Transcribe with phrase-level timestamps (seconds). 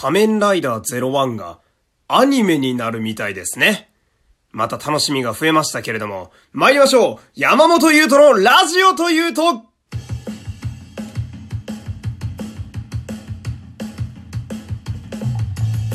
[0.00, 1.58] 仮面ライダー01が
[2.06, 3.90] アニメになるみたいですね。
[4.52, 9.64] また楽しみが増えましたけれども、参りましょう山本優斗のラジオというと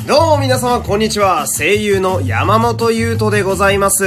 [0.06, 1.48] どうも皆様こんにちは。
[1.48, 4.04] 声優の山本優斗でございます。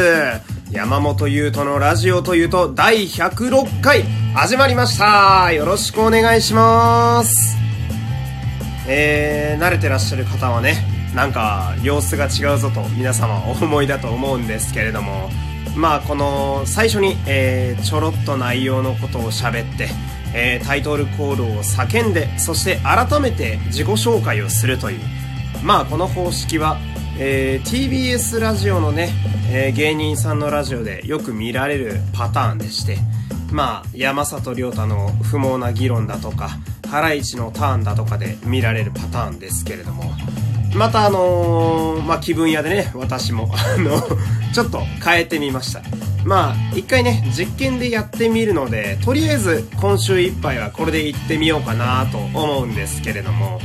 [0.71, 4.03] 山本優斗のラジオというと第106回
[4.35, 5.53] 始まりました。
[5.55, 7.56] よろしくお願いします。
[8.89, 10.77] えー、慣れてらっしゃる方はね、
[11.15, 15.31] なんか様子が違うぞと皆様お思いだと思うんですけれども、
[15.77, 19.89] まあこの最初に、えー、ちょろっと内容のことを喋って、
[20.35, 25.01] えー、タイトルコールを叫んで、そして改めて自己紹介をするという、
[25.63, 26.79] まあこの方式は、
[27.19, 29.11] えー、TBS ラジオのね、
[29.51, 32.99] えー、芸人さんのラジオでよく見られるパターンでして、
[33.51, 36.51] まあ山里亮太の不毛な議論だとか、
[36.87, 40.05] ハライチのターンだとかで見られるパターンですけれども、
[40.75, 44.03] またあのー、まあ、気分屋でね、私も、 あの、
[44.53, 45.83] ちょっと変えてみました。
[46.25, 53.61] まあ、一回ね、実験でやってみるので、とりあえず今週いっぱいはこれで行ってみようかなと思うんですけれども、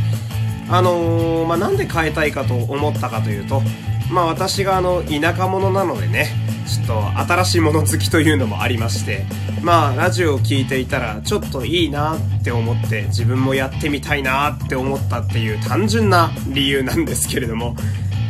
[0.71, 3.61] あのー、まあ、なんで変えたいかと思ったかというと、
[4.09, 6.29] まあ、私があの、田舎者なのでね、
[6.65, 9.25] ちょっと新しいもの好きというのもありまして、
[9.61, 17.75] まあ、ラジオを聴いていたら、ちょっといいなって思って、自分もやってみたいなって思ったっていう単純な理由なんですけれども、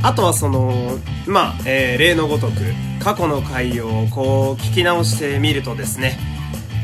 [0.01, 0.97] あとはその、
[1.27, 2.53] まあ、えー、例のごとく、
[3.03, 6.17] 過去の回をこう聞き直してみるとですね、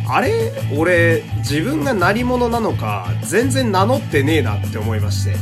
[0.10, 0.54] あれ？
[0.76, 5.36] 俺、自分が何者なのか、全然名乗ってねえなって思いまして。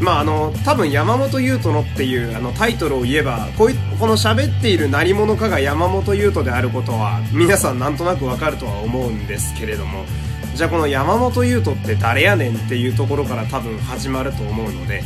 [0.00, 10.04] まああの、多分山本優斗のっていうあのタイトルを言えば、こい、この喋っている何者かが山本優斗であることは、皆さんなんとなくわかるとは思うんですけれども、
[10.54, 15.02] じゃあこの山本優斗って誰やねんっていうところから多分始まると思うので、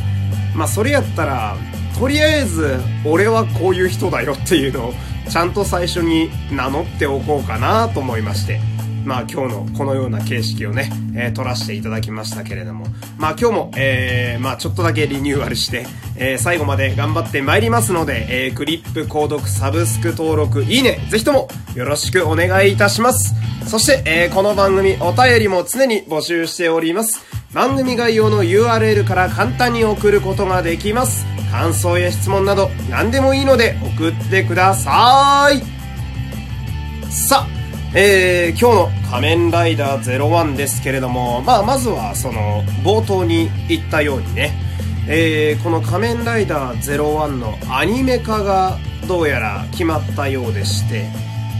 [0.55, 1.55] まあそれやったら、
[1.97, 4.93] とりあえず、俺はこういう人だよっていうのを、
[5.29, 8.59] ちゃんと最初に名乗っておこうかなと思いまして、
[9.05, 12.85] まあ今日のこのような形式をね、えー、撮らせていただきましたけれども、
[13.17, 15.85] まあ今日も、えー、まあちょっとだけリニューアルして、
[16.17, 23.33] えー、最後まで頑張ってまいりますので、えー、クリップ、購読、サブスク登録、いいね、ぜひともよろしくお願いいたします。
[23.67, 27.21] そして、えー、この番組お便りも常に募集しております。
[27.53, 31.25] 番組概要の URL から簡単に送ることができます。
[31.51, 35.61] 感想や質問など何でもいいので送ってください。
[37.11, 37.60] さあ、
[37.93, 44.53] えー、今日の仮面ライダー01ですけれども、まあ、まずはその、冒頭に言ったようにね、
[45.09, 48.77] えー、この仮面ライダー01のアニメ化が
[49.09, 51.09] どうやら決まったようでして、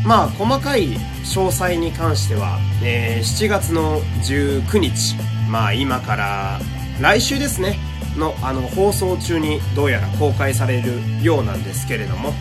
[0.05, 0.93] まあ、細かい
[1.25, 5.17] 詳細に関しては、えー、7月の19日、
[5.49, 6.61] まあ、今から
[7.01, 7.77] 来週ですね、
[8.15, 12.33] の、あの、放送中にどうやら公開されるようなんですけれども、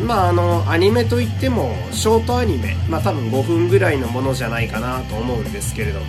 [0.00, 6.06] まああの、アニメといっても、ショートアニメ、まあ多分5分ぐらいのものじゃないかなと思うんですけれども、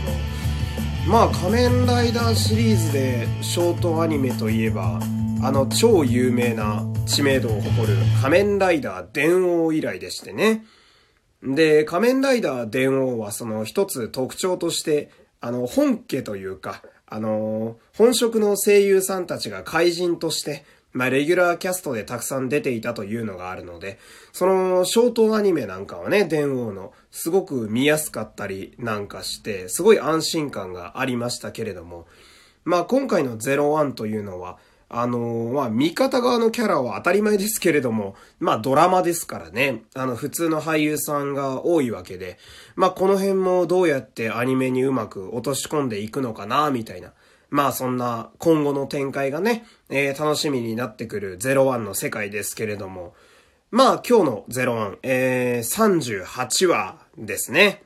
[1.07, 4.99] まあ仮面ライダーシリーズでショートアニメといえば、
[5.41, 10.65] あの超有名な知名度を誇る仮面ライダー電王以来でしてね。
[11.41, 23.99] で、仮面ライダー電王はその一つ特徴として、あの本家というか、あの、本職の声優さんたちが怪人としてまあ、レギュラーキャストでたくさん出ていたというのがあるので、
[24.31, 32.07] その、ショートアニメなんかはね、電王の、すごく見やすかったりなんかして、すごい安心感がありましたけれども、
[32.63, 34.57] まあ、今回の01というのは、
[34.89, 39.83] あのー、まあ、味方側のキャラは当たり前ですけれども、まあ、ドラマですからね。
[39.93, 42.37] あの、普通の俳優さんが多いわけで、
[42.75, 47.11] まあ、この辺もどうやってアニメにうまく落とし込んでいくのかな、みたいな。
[47.49, 53.13] まあそんな今後の展開がね、えー、楽しみになってくる01の世界ですけれども、
[53.71, 57.83] まあ今日の01、えー、38話ですね。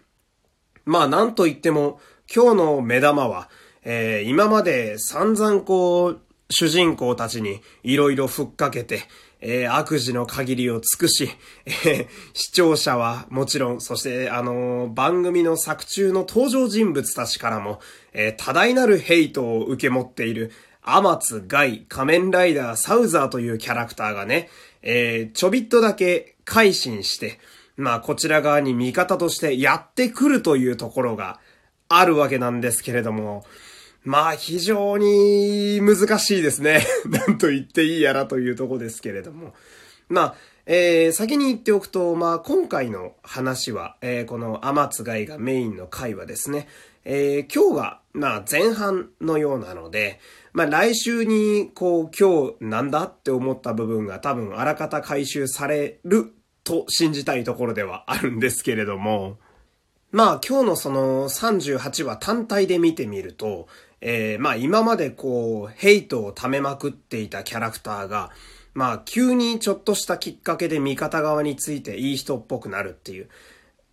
[0.86, 2.00] まあなんと言っても
[2.34, 3.50] 今日の目玉は、
[3.84, 6.22] えー、今まで散々こう、
[6.52, 9.02] 主人公たちに色々ふっかけて、
[9.40, 11.30] えー、悪事の限りを尽くし、
[11.66, 17.80] えー、視聴者はもちろん、そして、あのー、番組の作中の登場人物たちからも、
[18.14, 20.52] えー、多大なるヘイトを受け持っている、
[20.84, 24.50] アマツ、ガイ、仮面ライダー、サウザーというキャラクターがね、
[24.82, 27.40] えー、ちょびっとだけ改心して、
[27.78, 31.40] まあ、こちら側に味方としてやってくるというところが
[31.88, 33.44] あるわけなんですけれども、
[34.04, 36.86] まあ、非常に難しいですね。
[37.06, 39.54] なんと言っていいやらというとこですけれども。
[40.10, 46.68] まあ、えー、先に言っておくと、まあ、今回の話は、えー、この天津貝がメインの回はですね、
[47.06, 50.20] えー、今日が、まあ、前半のようなので、
[50.54, 56.34] まあ、来週に、こう、今日なんだって思った部分が多分あらかた回収される
[56.64, 59.38] と信じたいところではあるんですけれども、
[60.12, 63.68] まあ、今日のその38話単体で見てみると、
[64.02, 68.32] えー、まあ、今までこう、ヘイトを溜めまくっていたキャラクターが、
[68.74, 73.30] まあ、急にちょっとしたきっかけで味方側についていい人っぽくなるっていう、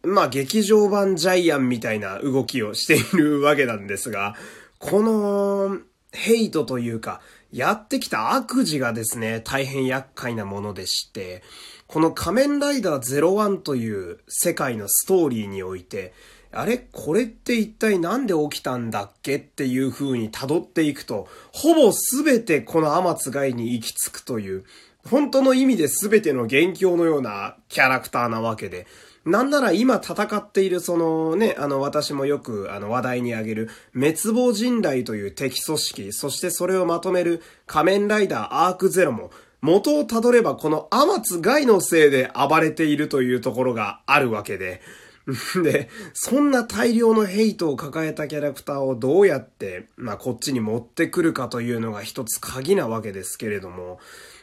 [0.02, 4.34] まあ、劇場版ジャイアンみたいな動きをしているわけなんですが、
[4.78, 5.78] この、
[6.12, 7.20] ヘイトというか、
[7.52, 11.42] やってきた悪事がですね、大変厄介なものでして、
[11.86, 16.12] この仮面ライダー01という世界のストーリーにおいて、
[16.50, 16.78] あれ？
[16.78, 19.36] これって一体なんで起きたんだっけ？
[19.36, 21.92] っていう風に辿っていくと、ほぼ
[22.24, 24.64] 全てこの天津貝に行き着くという、
[25.08, 28.86] 本当の意味で全ての元凶のようなキャラクターなわけで、
[29.24, 39.30] なんなら今戦っているそのね、あの私もよくあの話題に挙げる滅亡人雷という敵組織、そしてそれをまとめる仮面ライダーアークゼロも
[39.60, 44.80] 元をたどればこの天津貝のせいで暴れているというところがあるわけで、
[45.62, 53.98] で、そんな大量のヘイトを抱えたキャラクターをどうやって、まあこっちに持ってくるかというのが一つ鍵なわけですけれども、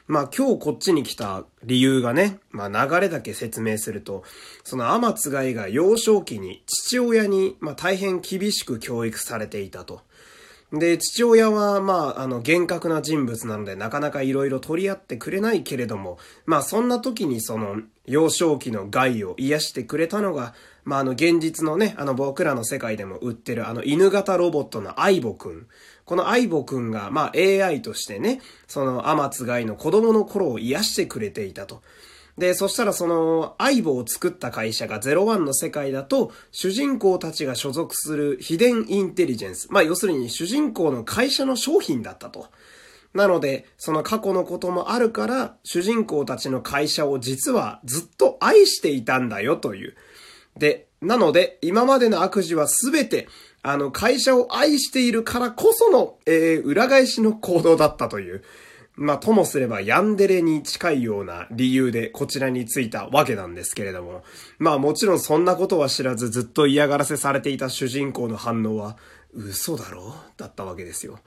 [0.08, 4.24] まあ今日こっちに来た理由がね、まあ流れだけ説明すると、
[4.64, 10.02] その天津貝が幼少期に父親に、まあ大変厳しく教育されていたと。
[10.74, 20.54] で、父親は、まあ、あの、厳格な人物なので、なかなか色々取り合ってくれないけれども、まあ、そんな時にその、幼少期の害を癒してくれたのが、
[20.84, 25.68] まあ、あの、現実のね、あの、僕らの世界でも売ってる、あの、犬型ロボットのアイボくん。
[26.04, 31.82] このアイボくんが、まあ、AI としてね、その、アマツガイの子供の頃を癒してくれていたと。
[32.38, 39.68] で、そしたらその、相棒を作った会社が01の世界だと、主人公たちが所属する秘伝インテリジェンス。
[39.72, 42.48] まあ、要するに主人公の会社の商品だったと。
[43.14, 49.96] なので、その過去のこともあるから、主人公たちの会社を実はずっと愛していたんだよという。
[50.58, 53.30] で、なので、今までの悪事はすべて、
[53.62, 58.44] あの、会社を愛しているからこその、えー、裏返しの行動だったという。
[58.98, 64.24] まあ、ともすればヤンデレに近いような理由でこちらに着いたわけなんですけれども。
[64.58, 68.98] まあもちろんそんなことは知らずずっと嫌がらせされていた主人公の反応は、
[69.34, 70.14] 嘘だろ？
[70.38, 71.20] だったわけですよ。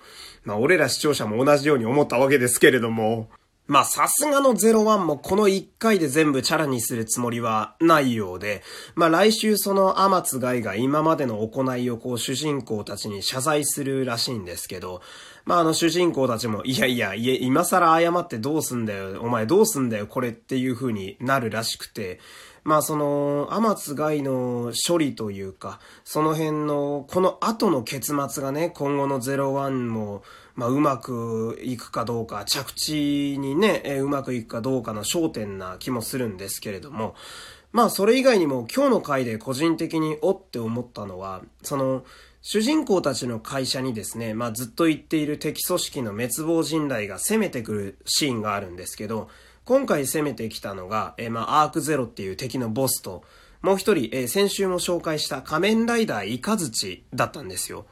[0.45, 3.29] まあ俺ら視聴者も同じように思ったわけですけれども。
[3.67, 8.63] まあさすがの01もこの1回で全部チャラにするつもりはないようで、
[8.95, 15.03] まあ来週その天津ガイが今までの行いをこう主人公たちに謝罪するらしいんですけど、
[15.49, 22.21] まああの主人公たちも、いやいや、いえ、今更謝ってどうすんだよ、お前どうすんだよ、これっていう風になるらしくて、
[22.65, 30.23] まあその、天津貝の処理というか、その辺の、この後の結末がね、今後の01も、
[30.55, 37.15] まあ、うまくいくかどうか、着地にね、うまくいくかどうかの焦点な気もするんですけれども、
[37.73, 42.05] まあ、それ以外にも今日の回で個人的におって思ったのは、その、
[42.51, 49.29] 主人公たちの会社にですね、まあ、ずっと言っている敵組織の滅亡人雷が攻めてくるシーンがあるんですけど、
[49.67, 53.23] 今回攻めてきたのが、えー、まあ、アークゼロっていう敵のボスと、
[53.61, 57.85] もう一人、えー、先週も紹介した仮面ライダーイカズチだったんですよ。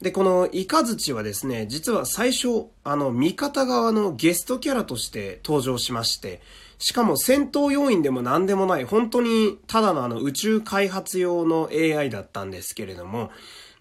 [0.00, 6.40] で、このイカズチはですね、実は最初、あの、味方側のゲストキャラとして登場しまして、
[6.78, 13.30] しかも戦闘要員でも何でもない、本当にただのあの宇宙開発用の AI だったんですけれども、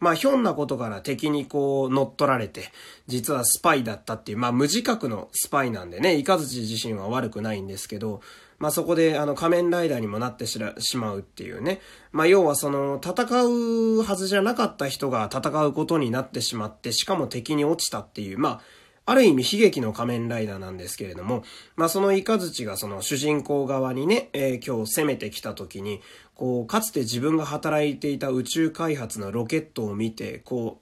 [0.02, 2.72] まあ、ひょんなことから敵にこう乗っ取られて、
[3.06, 8.20] 実はスパイだったっていう、まあ、無自覚のスパイなんでね、イカズチ自身は悪くないんですけど、
[8.58, 10.60] まあ、そこであの仮面ライダーにもなってし
[10.98, 11.82] まうっていうね。
[12.12, 18.62] まあ、要はその戦うはずじゃなかった人が戦うことになってしまって、しかも敵に落ちたっていう、まあ、
[19.06, 21.44] ある意味悲劇の仮面ライダーなんですけれども、
[21.76, 26.02] まあそのイカズチがその主人公側にね、えー、今日攻めてきた時に、
[26.36, 30.82] こう、かつて自分が働いていた宇宙開発のロケットを見て、こ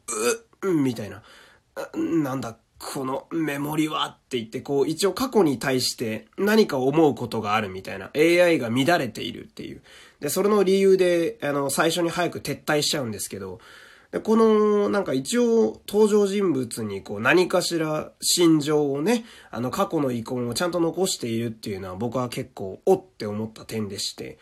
[0.63, 1.23] う、うっ、みたいな、
[1.95, 9.81] なんだ、このメモリはって言って、こう、一応過去に対して何か思うことがあるみたいな、AI が乱れているっていう。
[10.21, 13.59] で、それの理由で、あの、最初に早く撤退しちゃうんですけど、
[14.11, 24.39] で、この、なんか一応登場人物にこう何かしら心情をね、あの過去の遺恨をちゃんと残しているっていうのは僕は結構おって思った点でして、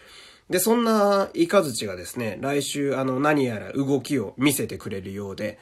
[0.50, 5.60] で、そんなイカズチがですね、来週あの何やら動きを見せてくれるようで、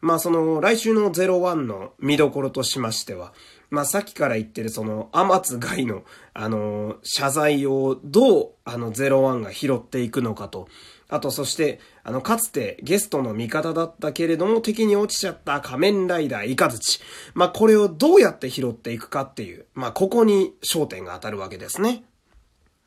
[0.00, 3.32] まあその来週の01の見どころとしましては、
[3.70, 10.68] まあさっきから言ってるその天津外のあの謝罪をどうあの01が拾っていくのかと、
[11.08, 17.00] あとそして、あのかつてゲストの味方だったけれども敵に落ちちゃった仮面ライダーイカズチ。
[17.34, 22.04] まあこれをどうやって拾っていくかっていう、まあここに焦点が当たるわけですね。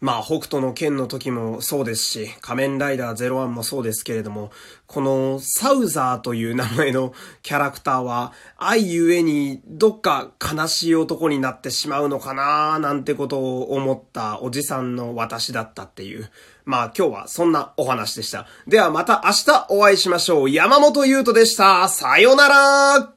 [0.01, 4.51] まあ、北斗の剣の時もそうですし、仮面ライダー01もそうですけれども、
[4.88, 16.31] このサウザーという名前のキャラクターは、愛ゆえにどっか悲しい男になってしまうのかなーなんてことを思ったおじさんの私だったっていう。
[16.65, 18.48] まあ今日はそんなお話でした。
[18.67, 20.50] ではまた明日お会いしましょう。
[20.50, 21.88] 山本優斗でした。
[21.89, 23.13] さよなら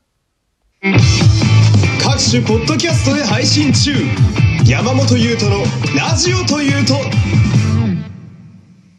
[0.82, 3.92] 各種ポッドキャストで配信中
[4.66, 5.62] 山本優斗の
[5.94, 6.94] ラジオというと